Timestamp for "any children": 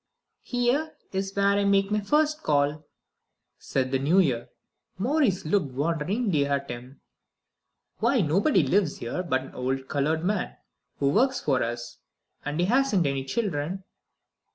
13.05-13.83